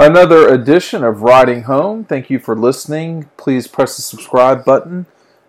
[0.00, 2.04] Another edition of Riding Home.
[2.04, 3.28] Thank you for listening.
[3.36, 5.06] Please press the subscribe button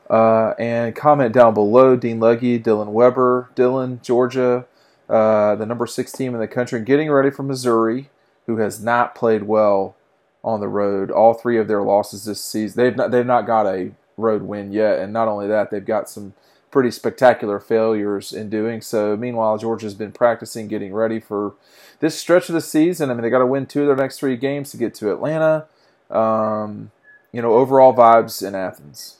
[0.10, 1.96] uh, and comment down below.
[1.96, 4.66] Dean Legge, Dylan Weber, Dylan, Georgia,
[5.08, 8.10] uh, the number six team in the country, getting ready for Missouri,
[8.48, 9.96] who has not played well
[10.44, 11.12] on the road.
[11.12, 14.72] All three of their losses this season, they've not, they've not got a road win
[14.72, 16.34] yet, and not only that, they've got some
[16.72, 19.18] pretty spectacular failures in doing so.
[19.18, 21.54] Meanwhile, Georgia's been practicing, getting ready for
[22.00, 23.10] this stretch of the season.
[23.10, 25.12] I mean, they got to win two of their next three games to get to
[25.12, 25.66] Atlanta.
[26.10, 26.92] Um,
[27.32, 29.18] you know, overall vibes in Athens.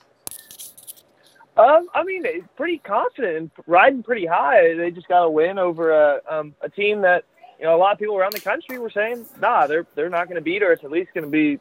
[1.56, 2.24] Um, I mean,
[2.56, 4.74] pretty confident and riding pretty high.
[4.74, 7.24] They just got a win over a um, a team that
[7.58, 10.26] you know a lot of people around the country were saying, nah, they're they're not
[10.26, 10.72] going to beat her.
[10.72, 11.60] It's at least going to be,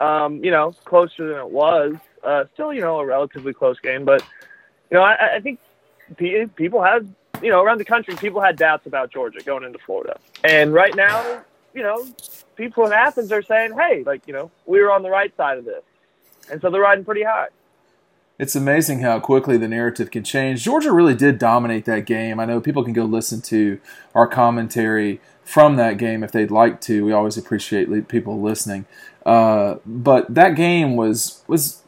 [0.00, 1.94] um, you know, closer than it was.
[2.22, 4.22] Uh, still, you know, a relatively close game, but
[4.90, 5.58] you know, I, I think
[6.16, 10.18] people had, you know, around the country, people had doubts about Georgia going into Florida,
[10.44, 11.42] and right now,
[11.74, 12.06] you know,
[12.56, 15.58] people in Athens are saying, hey, like, you know, we were on the right side
[15.58, 15.82] of this,
[16.50, 17.48] and so they're riding pretty high.
[18.38, 20.62] It's amazing how quickly the narrative can change.
[20.62, 22.38] Georgia really did dominate that game.
[22.38, 23.80] I know people can go listen to
[24.14, 27.04] our commentary from that game if they'd like to.
[27.04, 28.84] We always appreciate people listening.
[29.24, 31.82] Uh, but that game was was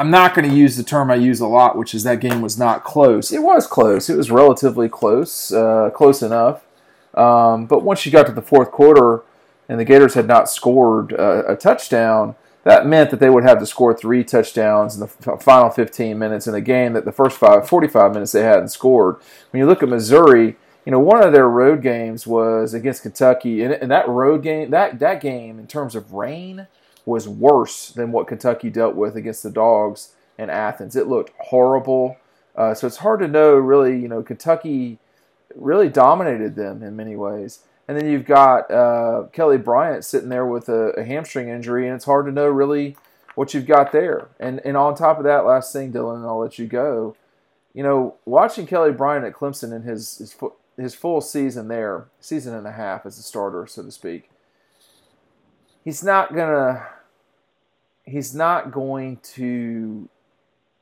[0.00, 2.40] I'm not going to use the term I use a lot, which is that game
[2.40, 3.30] was not close.
[3.30, 4.08] It was close.
[4.08, 6.64] It was relatively close, uh, close enough.
[7.12, 9.22] Um, but once you got to the fourth quarter
[9.68, 12.34] and the Gators had not scored uh, a touchdown,
[12.64, 16.46] that meant that they would have to score three touchdowns in the final 15 minutes
[16.46, 19.16] in a game that the first five, 45 minutes they hadn't scored.
[19.50, 20.56] When you look at Missouri,
[20.86, 24.70] you know, one of their road games was against Kentucky, and, and that road game,
[24.70, 26.68] that, that game in terms of rain–
[27.06, 30.96] was worse than what Kentucky dealt with against the Dogs in Athens.
[30.96, 32.16] It looked horrible.
[32.56, 34.98] Uh, so it's hard to know really, you know, Kentucky
[35.54, 37.60] really dominated them in many ways.
[37.88, 41.96] And then you've got uh, Kelly Bryant sitting there with a, a, hamstring injury, and
[41.96, 42.96] it's hard to know really
[43.34, 44.28] what you've got there.
[44.38, 47.16] And and on top of that, last thing, Dylan, and I'll let you go.
[47.74, 50.36] You know, watching Kelly Bryant at Clemson in his his,
[50.76, 54.29] his full season there, season and a half as a starter, so to speak
[55.84, 56.86] he's not gonna
[58.04, 60.08] he's not going to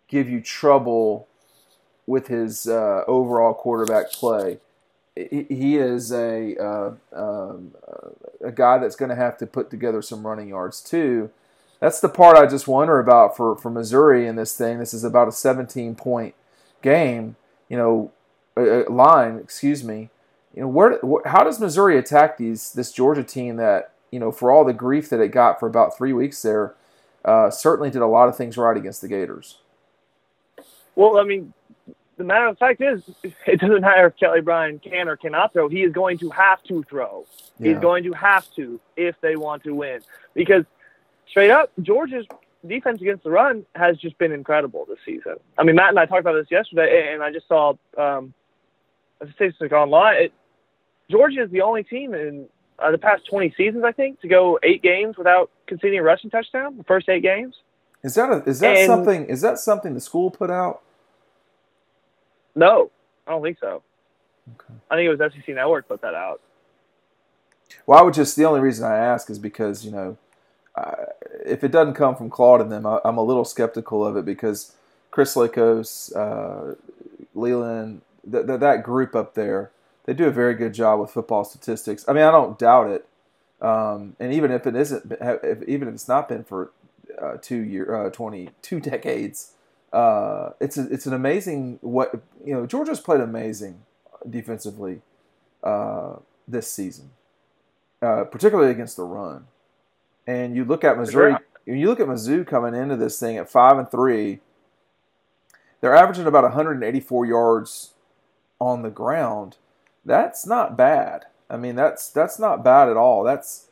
[0.09, 1.29] give you trouble
[2.07, 4.59] with his uh, overall quarterback play.
[5.15, 7.75] He is a uh, um,
[8.43, 11.31] a guy that's going to have to put together some running yards too.
[11.81, 14.79] That's the part I just wonder about for, for Missouri in this thing.
[14.79, 16.35] This is about a 17 point
[16.83, 17.37] game,
[17.69, 18.13] you know,
[18.89, 19.39] line.
[19.39, 20.11] Excuse me.
[20.55, 24.51] You know, where how does Missouri attack these this Georgia team that you know, for
[24.51, 26.75] all the grief that it got for about three weeks there,
[27.25, 29.59] uh, certainly did a lot of things right against the Gators.
[30.95, 31.53] Well, I mean,
[32.17, 33.03] the matter of fact is,
[33.47, 35.69] it doesn't matter if Kelly Bryant can or cannot throw.
[35.69, 37.27] He is going to have to throw.
[37.59, 37.73] Yeah.
[37.73, 40.01] He's going to have to if they want to win.
[40.35, 40.65] Because
[41.29, 42.27] straight up, Georgia's
[42.67, 45.37] defense against the run has just been incredible this season.
[45.57, 48.35] I mean, Matt and I talked about this yesterday, and I just saw um,
[49.21, 50.25] a statistic online.
[50.25, 50.33] It,
[51.11, 54.59] Georgia is the only team in uh, the past 20 seasons, I think, to go
[54.62, 56.77] eight games without conceding a rushing touchdown.
[56.77, 57.56] The first eight games.
[58.03, 59.27] Is that a, is that and, something?
[59.27, 60.83] Is that something the school put out?
[62.55, 62.91] No,
[63.27, 63.83] I don't think so.
[64.55, 64.75] Okay.
[64.91, 66.41] I think it was SEC Network put that out.
[67.87, 70.17] Well, I would just the only reason I ask is because you know,
[70.75, 71.06] uh,
[71.44, 74.25] if it doesn't come from Claude and them, I, am a little skeptical of it
[74.25, 74.75] because
[75.11, 76.77] Chris Lakos, uh,
[77.34, 79.71] Leland, th- th- that group up there
[80.09, 82.03] they do a very good job with football statistics.
[82.09, 83.07] I mean, I don't doubt it.
[83.61, 86.73] Um, and even if it isn't, if, even if it's not been for
[87.21, 89.53] uh, two year, uh, twenty two decades,
[89.93, 92.65] uh, it's a, it's an amazing what you know.
[92.65, 93.83] Georgia's played amazing
[94.29, 95.03] defensively
[95.63, 96.15] uh,
[96.47, 97.11] this season,
[98.01, 99.47] uh, particularly against the run.
[100.27, 101.37] And you look at Missouri.
[101.67, 104.41] When you look at Mizzou coming into this thing at five and three,
[105.83, 107.91] they're averaging about 184 yards
[108.59, 109.59] on the ground
[110.09, 111.27] that's not bad.
[111.51, 113.23] I mean, that's that's not bad at all.
[113.23, 113.67] That's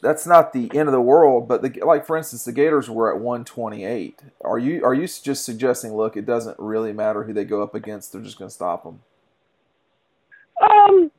[0.00, 1.48] that's not the end of the world.
[1.48, 4.20] But the, like for instance, the Gators were at 128.
[4.42, 5.94] Are you are you just suggesting?
[5.94, 8.12] Look, it doesn't really matter who they go up against.
[8.12, 9.00] They're just going to stop them.
[10.60, 11.10] Um,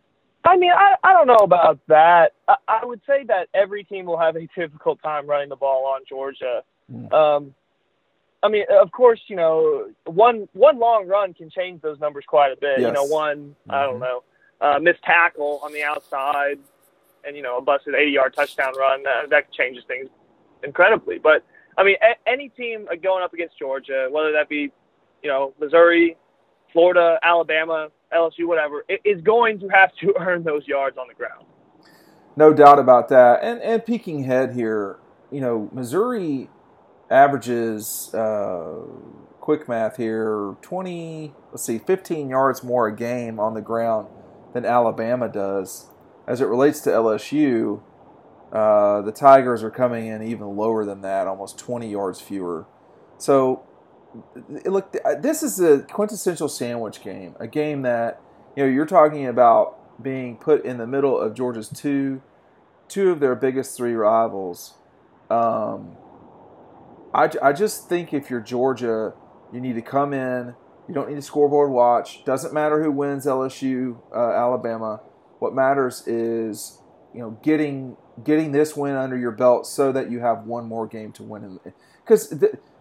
[0.45, 2.33] I mean, I I don't know about that.
[2.47, 5.94] I, I would say that every team will have a difficult time running the ball
[5.94, 6.63] on Georgia.
[6.91, 7.11] Mm.
[7.13, 7.55] Um,
[8.44, 12.51] I mean, of course, you know, one one long run can change those numbers quite
[12.51, 12.79] a bit.
[12.79, 12.88] Yes.
[12.88, 13.71] You know, one mm-hmm.
[13.71, 14.03] I don't mm-hmm.
[14.03, 14.23] know,
[14.61, 16.59] uh, missed tackle on the outside,
[17.25, 20.09] and you know, a busted 80-yard touchdown run uh, that changes things
[20.63, 21.19] incredibly.
[21.19, 21.45] But
[21.77, 24.71] I mean, a- any team going up against Georgia, whether that be,
[25.23, 26.17] you know, Missouri,
[26.73, 31.45] Florida, Alabama, LSU, whatever, is going to have to earn those yards on the ground.
[32.35, 33.41] no doubt about that.
[33.43, 34.99] And and peeking head here,
[35.31, 36.49] you know, Missouri
[37.09, 38.75] averages uh,
[39.41, 44.07] quick math here 20 let's see 15 yards more a game on the ground
[44.53, 45.88] than Alabama does
[46.27, 47.81] as it relates to LSU
[48.51, 52.65] uh, the Tigers are coming in even lower than that almost 20 yards fewer
[53.18, 53.63] so
[54.65, 58.19] look this is a quintessential sandwich game a game that
[58.56, 62.21] you know you're talking about being put in the middle of Georgia's two
[62.88, 64.74] two of their biggest three rivals
[65.31, 65.95] um,
[67.13, 69.13] I, I just think if you're Georgia,
[69.53, 70.56] you need to come in.
[70.91, 72.25] You don't need a scoreboard watch.
[72.25, 74.99] Doesn't matter who wins LSU, uh, Alabama.
[75.39, 76.79] What matters is
[77.13, 80.85] you know getting getting this win under your belt so that you have one more
[80.88, 81.61] game to win.
[82.03, 82.33] Because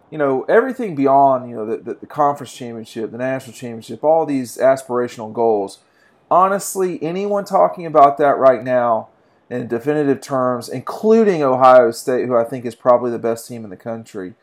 [0.09, 4.25] you know everything beyond you know the, the, the conference championship, the national championship, all
[4.25, 5.79] these aspirational goals.
[6.29, 9.07] Honestly, anyone talking about that right now
[9.49, 13.69] in definitive terms, including Ohio State, who I think is probably the best team in
[13.69, 14.33] the country.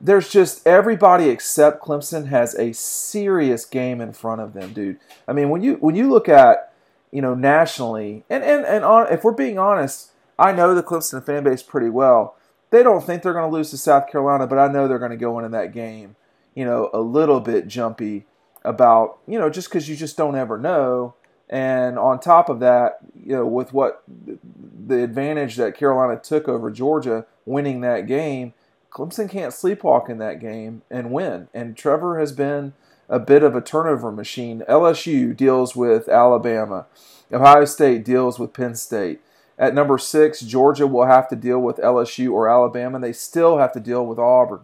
[0.00, 4.98] There's just everybody except Clemson has a serious game in front of them, dude.
[5.26, 6.72] I mean, when you when you look at
[7.10, 11.24] you know nationally, and and and on, if we're being honest, I know the Clemson
[11.24, 12.36] fan base pretty well.
[12.70, 15.12] They don't think they're going to lose to South Carolina, but I know they're going
[15.12, 16.16] to go into that game,
[16.54, 18.26] you know, a little bit jumpy
[18.64, 21.14] about you know just because you just don't ever know
[21.48, 26.70] and on top of that, you know, with what the advantage that Carolina took over
[26.70, 28.52] Georgia, winning that game,
[28.96, 31.48] Clemson can't sleepwalk in that game and win.
[31.52, 32.72] And Trevor has been
[33.10, 34.62] a bit of a turnover machine.
[34.66, 36.86] LSU deals with Alabama.
[37.30, 39.20] Ohio State deals with Penn State.
[39.58, 42.98] At number six, Georgia will have to deal with LSU or Alabama.
[42.98, 44.60] They still have to deal with Auburn,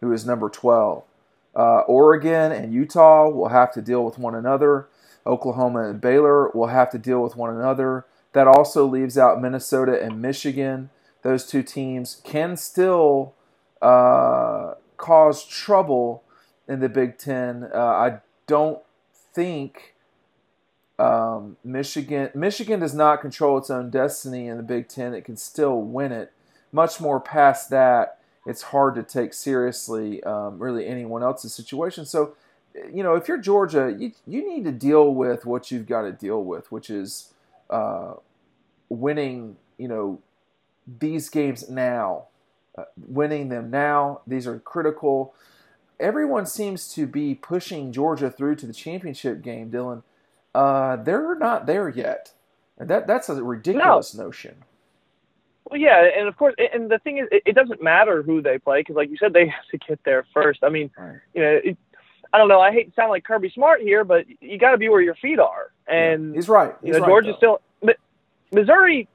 [0.00, 1.02] who is number 12.
[1.54, 4.88] Uh, Oregon and Utah will have to deal with one another.
[5.26, 8.06] Oklahoma and Baylor will have to deal with one another.
[8.32, 10.88] That also leaves out Minnesota and Michigan.
[11.20, 13.34] Those two teams can still
[13.82, 16.22] uh, cause trouble
[16.68, 17.68] in the Big Ten.
[17.72, 18.80] Uh, I don't
[19.32, 19.94] think
[20.98, 25.14] um, Michigan Michigan does not control its own destiny in the Big Ten.
[25.14, 26.32] It can still win it.
[26.72, 32.04] Much more past that, it's hard to take seriously um, really anyone else's situation.
[32.04, 32.34] So
[32.92, 36.12] you know, if you're Georgia, you you need to deal with what you've got to
[36.12, 37.32] deal with, which is
[37.70, 38.14] uh,
[38.88, 39.56] winning.
[39.78, 40.20] You know,
[41.00, 42.26] these games now,
[42.76, 44.20] uh, winning them now.
[44.26, 45.34] These are critical.
[46.00, 50.02] Everyone seems to be pushing Georgia through to the championship game, Dylan.
[50.54, 52.32] Uh, they're not there yet.
[52.78, 54.24] And that that's a ridiculous no.
[54.24, 54.64] notion.
[55.64, 58.80] Well, yeah, and of course, and the thing is, it, doesn't matter who they play
[58.80, 60.60] because, like you said, they have to get there first.
[60.62, 61.20] I mean, right.
[61.32, 61.78] you know, it,
[62.32, 62.60] I don't know.
[62.60, 65.14] I hate to sound like Kirby Smart here, but you got to be where your
[65.14, 65.72] feet are.
[65.86, 66.74] And yeah, he's right.
[66.82, 67.60] He's you know, right, Georgia still
[68.52, 69.08] Missouri.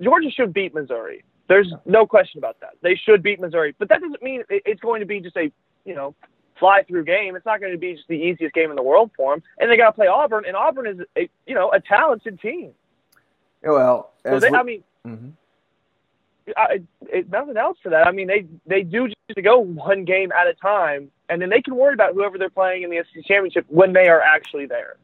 [0.00, 1.24] Georgia should beat Missouri.
[1.48, 2.74] There's no question about that.
[2.82, 5.50] They should beat Missouri, but that doesn't mean it's going to be just a
[5.84, 6.14] you know
[6.58, 7.36] fly through game.
[7.36, 9.42] It's not going to be just the easiest game in the world for them.
[9.58, 12.72] And they got to play Auburn, and Auburn is a you know a talented team.
[13.62, 15.30] Well, so they, I mean, mm-hmm.
[16.56, 18.06] I, it, nothing else to that.
[18.06, 21.48] I mean, they they do just to go one game at a time, and then
[21.48, 24.66] they can worry about whoever they're playing in the SEC championship when they are actually
[24.66, 24.96] there.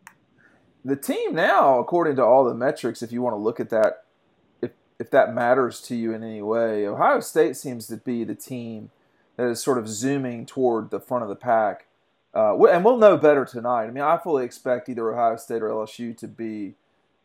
[0.84, 4.03] The team now, according to all the metrics, if you want to look at that,
[4.98, 8.90] if that matters to you in any way, Ohio State seems to be the team
[9.36, 11.86] that is sort of zooming toward the front of the pack.
[12.34, 13.84] Uh, and we'll know better tonight.
[13.84, 16.74] I mean, I fully expect either Ohio State or LSU to be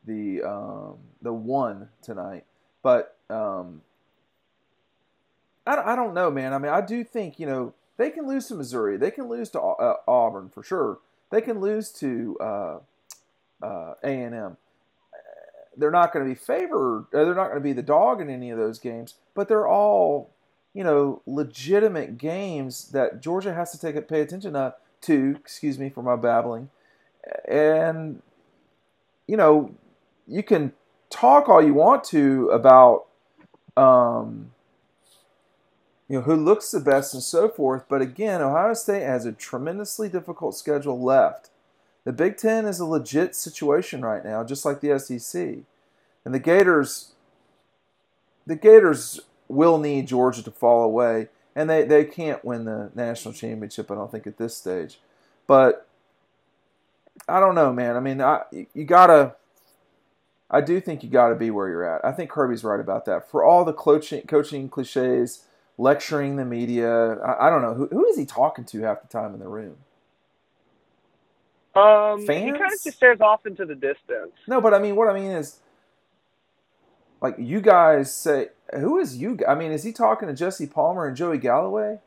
[0.06, 2.46] the um, the one tonight.
[2.84, 3.82] But um,
[5.66, 6.54] I, I don't know, man.
[6.54, 9.50] I mean, I do think you know they can lose to Missouri, they can lose
[9.52, 11.00] to uh, Auburn for sure.
[11.32, 12.80] They can lose to uh,
[13.62, 14.58] uh, A and M.
[15.80, 17.08] They're not going to be favored.
[17.12, 19.16] They're not going to be the dog in any of those games.
[19.34, 20.32] But they're all,
[20.74, 25.36] you know, legitimate games that Georgia has to take pay attention to.
[25.40, 26.70] Excuse me for my babbling.
[27.48, 28.22] And
[29.28, 29.76] you know,
[30.28, 30.74] you can
[31.10, 33.06] talk all you want to about
[33.78, 34.52] um,
[36.08, 37.84] you know, who looks the best and so forth.
[37.88, 41.52] But again, Ohio State has a tremendously difficult schedule left.
[42.04, 45.60] The Big Ten is a legit situation right now, just like the SEC.
[46.26, 47.14] And the Gators,
[48.46, 53.34] the Gators will need Georgia to fall away, and they, they can't win the national
[53.34, 53.90] championship.
[53.90, 55.00] I don't think at this stage,
[55.48, 55.88] but
[57.28, 57.96] I don't know, man.
[57.96, 59.36] I mean, I, you gotta.
[60.52, 62.04] I do think you got to be where you're at.
[62.04, 63.30] I think Kirby's right about that.
[63.30, 65.46] For all the coaching coaching cliches
[65.80, 67.14] lecturing the media.
[67.16, 69.48] I, I don't know who who is he talking to half the time in the
[69.48, 69.78] room.
[71.76, 72.46] Um, Fans?
[72.46, 74.34] he kind of just stares off into the distance.
[74.48, 75.60] No, but I mean, what I mean is,
[77.22, 79.40] like you guys say, who is you?
[79.48, 82.00] I mean, is he talking to Jesse Palmer and Joey Galloway,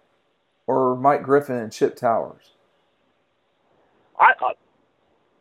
[0.66, 2.50] or Mike Griffith and Chip Towers?
[4.18, 4.52] I I,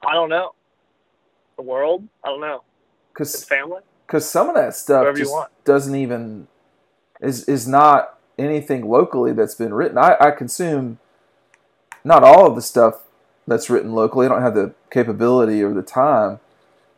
[0.07, 0.53] I don't know.
[1.55, 2.63] The world, I don't know.
[3.13, 3.81] Because family.
[4.07, 5.51] because some of that stuff just want.
[5.65, 6.47] doesn't even
[7.21, 9.97] is is not anything locally that's been written.
[9.97, 10.97] I, I consume
[12.03, 13.03] not all of the stuff
[13.47, 14.25] that's written locally.
[14.25, 16.39] I don't have the capability or the time,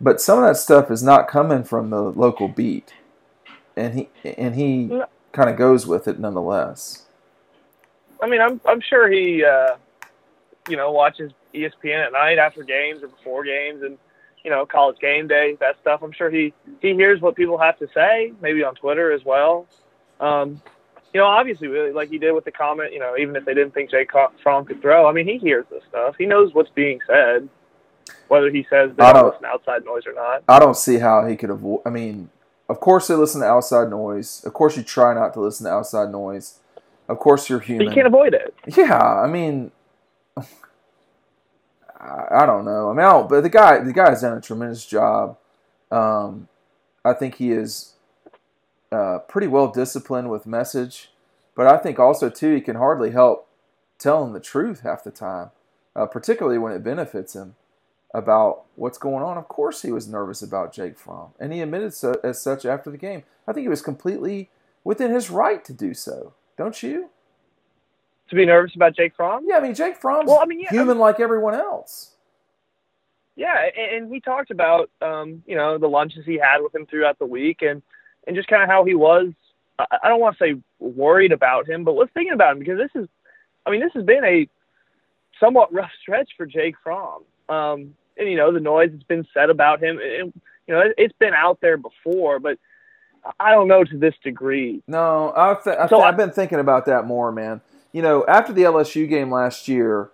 [0.03, 2.93] but some of that stuff is not coming from the local beat,
[3.77, 5.05] and he and he No.
[5.31, 7.05] kind of goes with it nonetheless.
[8.21, 9.75] I mean, I'm I'm sure he, uh,
[10.69, 13.97] you know, watches ESPN at night after games or before games, and
[14.43, 16.01] you know, college game day, that stuff.
[16.03, 19.67] I'm sure he he hears what people have to say, maybe on Twitter as well.
[20.19, 20.61] Um,
[21.13, 23.53] you know, obviously, really, like he did with the comment, you know, even if they
[23.53, 24.09] didn't think Jake
[24.41, 26.15] Fromm could throw, I mean, he hears this stuff.
[26.17, 27.47] He knows what's being said,
[28.33, 30.43] whether he says they I don't don't- listen to outside noise or not.
[30.49, 31.81] I don't see how he could avoid.
[31.85, 32.29] I mean,
[32.67, 34.43] of course they listen to outside noise.
[34.43, 36.59] Of course you try not to listen to outside noise.
[37.07, 37.87] Of course you're But human.
[37.87, 38.53] you can't avoid it.
[38.75, 39.71] Yeah, I mean,
[41.99, 42.89] I, don't know.
[42.89, 45.37] I mean, I but the guy, the guy's done a tremendous job.
[45.91, 46.47] Um,
[47.05, 47.93] I think he is
[48.91, 51.11] uh, pretty well disciplined with message,
[51.55, 53.47] but I think also too he can hardly help
[53.99, 55.51] telling the truth half the time,
[55.95, 57.55] uh, particularly when it benefits him
[58.13, 59.37] about what's going on.
[59.37, 62.91] Of course, he was nervous about Jake Fromm, and he admitted so, as such after
[62.91, 63.23] the game.
[63.47, 64.49] I think he was completely
[64.83, 66.33] within his right to do so.
[66.57, 67.09] Don't you?
[68.29, 69.45] To be nervous about Jake Fromm?
[69.47, 72.11] Yeah, I mean Jake Fromm's Well, I mean, yeah, human like everyone else.
[73.35, 76.85] Yeah, and, and he talked about um, you know the lunches he had with him
[76.85, 77.81] throughout the week, and
[78.27, 79.33] and just kind of how he was.
[79.79, 82.77] I I don't want to say worried about him, but was thinking about him because
[82.77, 83.09] this is,
[83.65, 84.47] I mean, this has been a
[85.39, 87.23] somewhat rough stretch for Jake Fromm.
[87.49, 90.33] Um, and you know the noise that's been said about him, and,
[90.67, 92.57] you know it, it's been out there before, but
[93.39, 94.81] I don't know to this degree.
[94.87, 97.61] No, I th- I So th- I've been thinking about that more, man.
[97.91, 100.09] You know, after the LSU game last year,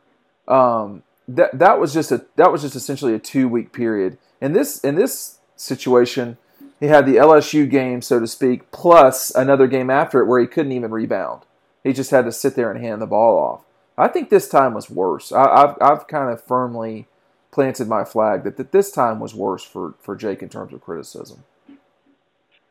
[0.48, 4.18] um, that that was just a that was just essentially a two week period.
[4.42, 6.38] In this in this situation,
[6.80, 10.48] he had the LSU game, so to speak, plus another game after it where he
[10.48, 11.44] couldn't even rebound.
[11.84, 13.62] He just had to sit there and hand the ball off.
[13.98, 15.32] I think this time was worse.
[15.32, 17.08] I, I've I've kind of firmly
[17.52, 20.82] planted my flag that, that this time was worse for, for Jake in terms of
[20.82, 21.44] criticism.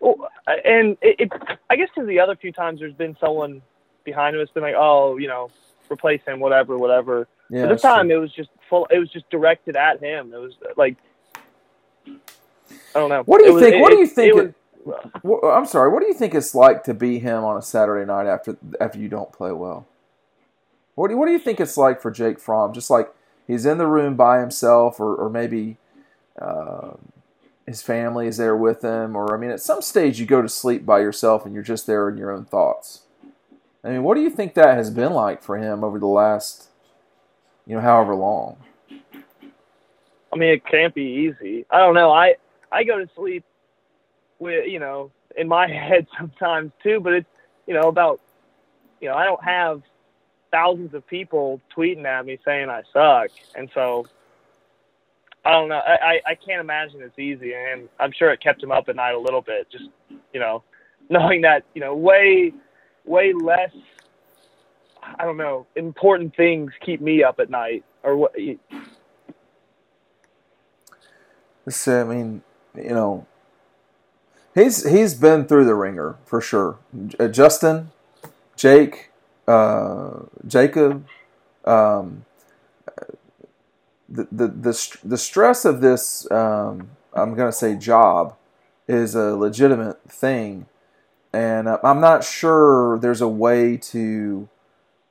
[0.01, 1.33] Well, uh, and it, it
[1.69, 3.63] I guess because the other few times there's been someone
[4.05, 5.51] behind him, it's been like, oh, you know,
[5.91, 7.27] replace him, whatever, whatever.
[7.51, 8.19] Yeah, but this time true.
[8.19, 8.87] it was just full.
[8.91, 10.33] It was just directed at him.
[10.33, 10.97] It was uh, like,
[12.07, 12.13] I
[12.95, 13.23] don't know.
[13.25, 13.83] What do you It was- think?
[13.83, 14.55] what do you think?
[15.53, 15.93] I'm sorry.
[15.93, 18.99] What do you think it's like to be him on a Saturday night after after
[18.99, 19.87] you don't play well?
[20.95, 22.73] What do you, What do you think it's like for Jake Fromm?
[22.73, 23.13] Just like
[23.49, 25.79] he's in the room by himself, or or maybe
[26.41, 26.93] uh,
[27.67, 30.49] his family is there with him, or I mean, at some stage you go to
[30.49, 33.03] sleep by yourself and you're just there in your own thoughts.
[33.83, 36.69] I mean, what do you think that has been like for him over the last,
[37.67, 38.59] you know, however long?
[40.33, 41.65] I mean, it can't be easy.
[41.71, 42.13] I don't know.
[42.13, 42.37] I
[42.71, 43.45] I go to sleep
[44.39, 47.29] with you know in my head sometimes too, but it's
[47.67, 48.21] you know about
[49.01, 49.83] you know I don't have
[50.51, 54.07] thousands of people tweeting at me saying I suck, and so
[55.45, 55.77] I don't know.
[55.77, 58.97] I I, I can't imagine it's easy, and I'm sure it kept him up at
[58.97, 59.71] night a little bit.
[59.71, 59.89] Just
[60.33, 60.63] you know
[61.11, 62.53] knowing that you know way
[63.05, 63.71] way less.
[65.03, 65.67] I don't know.
[65.75, 68.35] Important things keep me up at night, or what?
[71.65, 72.43] This, I mean,
[72.75, 73.27] you know,
[74.55, 76.79] he's he's been through the ringer for sure.
[77.31, 77.91] Justin,
[78.57, 79.11] Jake,
[79.49, 81.07] uh, Jacob,
[81.65, 82.25] um,
[84.09, 88.37] the, the the the stress of this, um, I'm gonna say job,
[88.87, 90.67] is a legitimate thing,
[91.33, 94.49] and uh, I'm not sure there's a way to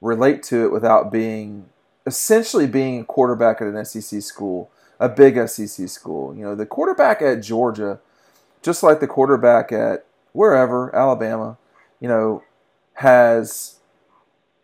[0.02, 1.68] relate to it without being
[2.06, 6.36] essentially being a quarterback at an SEC school a big SEC school.
[6.36, 8.00] You know, the quarterback at Georgia,
[8.62, 11.58] just like the quarterback at wherever, Alabama,
[12.00, 12.44] you know,
[12.96, 13.77] has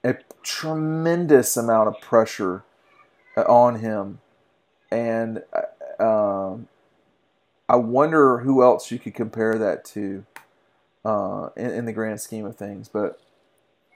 [0.03, 2.63] a tremendous amount of pressure
[3.37, 4.19] uh, on him.
[4.91, 5.43] And
[5.99, 6.67] uh, um,
[7.69, 10.25] I wonder who else you could compare that to
[11.05, 12.87] uh, in, in the grand scheme of things.
[12.87, 13.19] But,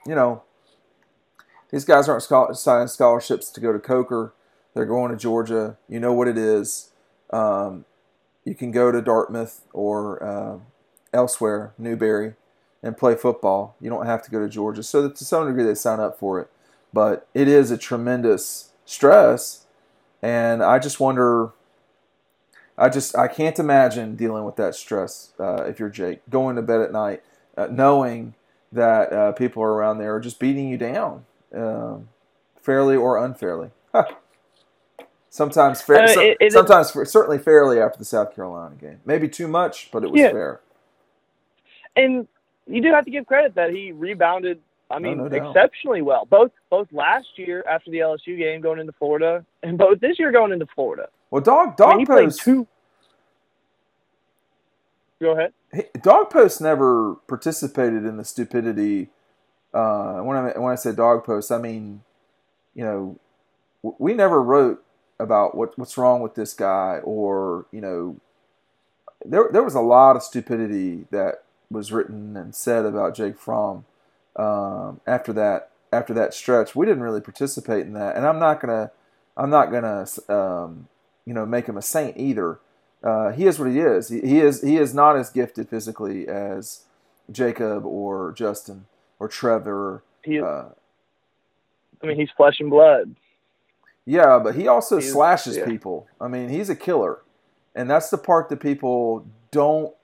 [0.06, 0.42] you know,
[1.70, 4.32] these guys aren't signing scholarships to go to Coker.
[4.74, 5.76] They're going to Georgia.
[5.88, 6.90] You know what it is.
[7.30, 7.84] Um,
[8.44, 10.58] you can go to Dartmouth or uh,
[11.12, 12.34] elsewhere, Newberry,
[12.82, 13.74] and play football.
[13.80, 14.82] You don't have to go to Georgia.
[14.82, 16.50] So that to some degree, they sign up for it.
[16.92, 19.66] But it is a tremendous stress,
[20.22, 21.50] and I just wonder.
[22.80, 26.62] I just I can't imagine dealing with that stress uh, if you're Jake going to
[26.62, 27.22] bed at night
[27.56, 28.34] uh, knowing
[28.70, 32.08] that uh, people are around there are just beating you down, um,
[32.62, 33.70] fairly or unfairly.
[35.30, 39.00] sometimes fair, Uh, so- it- it- sometimes certainly fairly after the South Carolina game.
[39.04, 40.30] Maybe too much, but it was Yeah.
[40.30, 40.60] fair.
[41.96, 42.28] and
[42.68, 44.60] you do have to give credit that he rebounded.
[44.90, 45.50] I mean, no doubt.
[45.50, 46.26] exceptionally well.
[46.26, 50.32] Both both last year after the LSU game going into Florida, and both this year
[50.32, 51.08] going into Florida.
[51.30, 52.66] Well, dog I dog mean, he played post two.
[55.20, 55.52] Go ahead.
[55.98, 59.08] DawgPost never participated in the stupidity.
[59.74, 62.02] Uh, when I when I say DawgPost, I mean,
[62.74, 63.18] you know,
[63.82, 64.82] we never wrote
[65.20, 68.16] about what what's wrong with this guy, or you know,
[69.24, 73.84] there there was a lot of stupidity that was written and said about Jake Fromm
[74.36, 76.74] um, after that after that stretch.
[76.76, 78.90] We didn't really participate in that, and I'm not gonna
[79.36, 80.88] I'm not gonna um,
[81.24, 82.60] you know make him a saint either
[83.02, 84.08] uh, he is what he is.
[84.08, 86.82] He, he is he is not as gifted physically as
[87.30, 88.86] Jacob or Justin
[89.18, 90.02] or Trevor.
[90.24, 90.64] He, Uh,
[92.02, 93.14] I mean, he's flesh and blood.
[94.04, 95.64] yeah, but he also He is- slashes yeah.
[95.64, 96.06] people.
[96.20, 97.18] I mean, he's a killer,
[97.74, 99.94] and that's the part that people don't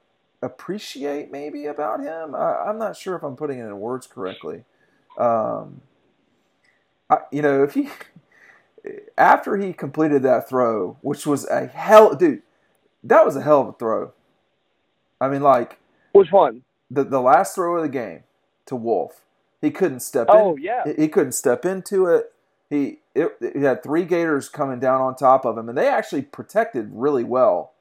[0.44, 2.34] appreciate maybe about him.
[2.34, 4.64] I, I'm not sure if I'm putting it in words correctly.
[5.18, 5.82] Um,
[7.10, 7.90] I, you know, if he
[9.18, 12.42] after he completed that throw, which was a hell, dude,
[13.02, 14.12] that was a hell of a throw.
[15.20, 15.78] I mean, like
[16.12, 16.62] Which one?
[16.90, 18.24] the the last throw of the game
[18.66, 19.22] to Wolf,
[19.60, 20.62] he couldn't step Oh in.
[20.62, 20.84] yeah.
[20.84, 22.32] He- He couldn't step into it.
[22.70, 26.22] He it, he had three Gators coming down on top of him, and they actually
[26.22, 27.72] protected really well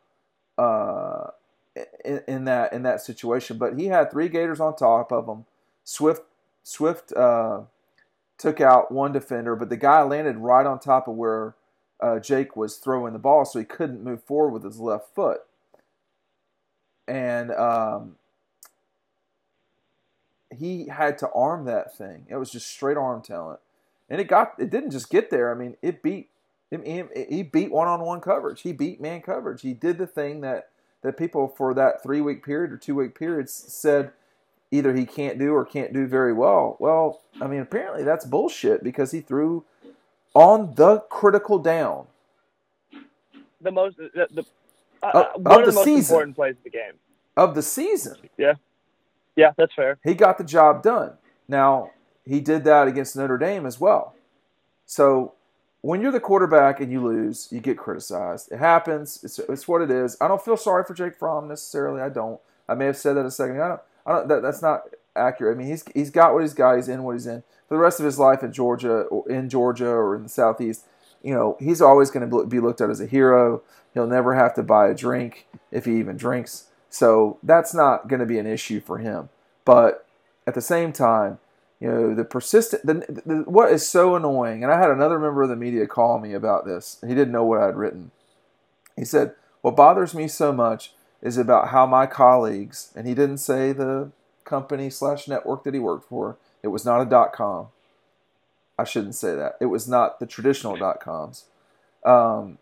[0.57, 1.27] uh,
[2.05, 3.57] in, in that in that situation.
[3.57, 5.45] But he had three Gators on top of him.
[5.83, 6.23] Swift
[6.63, 7.61] Swift uh,
[8.37, 11.55] took out one defender, but the guy landed right on top of where
[11.99, 15.41] uh, Jake was throwing the ball, so he couldn't move forward with his left foot.
[17.07, 18.15] And um,
[20.57, 22.25] he had to arm that thing.
[22.29, 23.59] It was just straight arm talent,
[24.09, 24.53] and it got.
[24.57, 25.51] It didn't just get there.
[25.51, 26.29] I mean, it beat.
[26.71, 28.61] He beat one-on-one coverage.
[28.61, 29.61] He beat man coverage.
[29.61, 30.69] He did the thing that
[31.03, 34.11] that people for that three-week period or two-week periods said
[34.71, 36.75] either he can't do or can't do very well.
[36.79, 39.65] Well, I mean, apparently that's bullshit because he threw
[40.33, 42.07] on the critical down.
[43.61, 44.45] The most the, the
[45.03, 46.15] uh, one of of the the most season.
[46.15, 46.93] important plays of the game.
[47.37, 48.17] of the season.
[48.37, 48.53] Yeah.
[49.35, 49.97] Yeah, that's fair.
[50.03, 51.13] He got the job done.
[51.47, 51.91] Now,
[52.25, 54.15] he did that against Notre Dame as well.
[54.85, 55.33] So,
[55.83, 58.49] when you're the quarterback and you lose, you get criticized.
[58.53, 59.21] It happens.
[59.21, 60.15] It's, it's what it is.
[60.21, 62.01] I don't feel sorry for Jake Fromm necessarily.
[62.01, 62.39] I don't.
[62.69, 63.65] I may have said that a second ago.
[63.65, 63.81] I don't.
[64.05, 65.55] I don't that, that's not accurate.
[65.55, 66.77] I mean, he's he's got what he's got.
[66.77, 69.49] He's in what he's in for the rest of his life in Georgia, or in
[69.49, 70.85] Georgia, or in the Southeast.
[71.21, 73.61] You know, he's always going to be looked at as a hero.
[73.93, 76.67] He'll never have to buy a drink if he even drinks.
[76.89, 79.29] So that's not going to be an issue for him.
[79.65, 80.05] But
[80.47, 81.39] at the same time,
[81.83, 82.93] you know, the persistent, the,
[83.25, 86.31] the, what is so annoying, and I had another member of the media call me
[86.33, 86.97] about this.
[87.05, 88.11] He didn't know what I had written.
[88.95, 93.39] He said, What bothers me so much is about how my colleagues, and he didn't
[93.39, 94.11] say the
[94.45, 97.67] company slash network that he worked for, it was not a dot com.
[98.79, 99.57] I shouldn't say that.
[99.59, 101.47] It was not the traditional dot coms.
[102.05, 102.59] Um,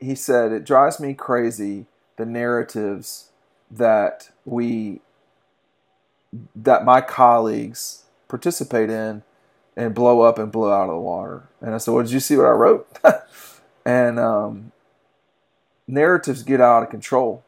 [0.00, 3.30] he said, It drives me crazy the narratives
[3.70, 5.00] that we
[6.56, 9.22] that my colleagues participate in
[9.76, 11.48] and blow up and blow out of the water.
[11.60, 12.98] And I said, Well, did you see what I wrote?
[13.84, 14.72] and um,
[15.86, 17.44] narratives get out of control.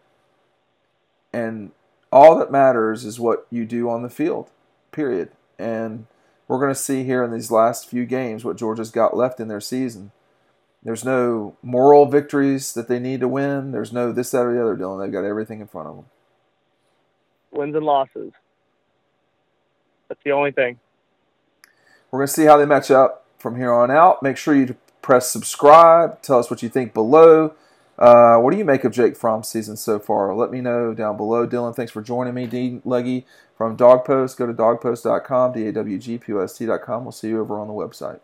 [1.32, 1.72] And
[2.12, 4.50] all that matters is what you do on the field,
[4.90, 5.30] period.
[5.58, 6.06] And
[6.48, 9.48] we're going to see here in these last few games what Georgia's got left in
[9.48, 10.10] their season.
[10.82, 13.70] There's no moral victories that they need to win.
[13.70, 15.02] There's no this, that, or the other, Dylan.
[15.02, 16.06] They've got everything in front of them.
[17.52, 18.32] Wins and losses.
[20.10, 20.80] That's the only thing.
[22.10, 24.22] We're going to see how they match up from here on out.
[24.24, 26.20] Make sure you press subscribe.
[26.20, 27.54] Tell us what you think below.
[27.96, 30.34] Uh, what do you make of Jake Fromm's season so far?
[30.34, 31.46] Let me know down below.
[31.46, 32.46] Dylan, thanks for joining me.
[32.46, 33.24] Dean Legge
[33.56, 34.36] from DawgPost.
[34.36, 37.04] Go to dawgpost.com, D A W G P O S T.com.
[37.04, 38.20] We'll see you over on the website.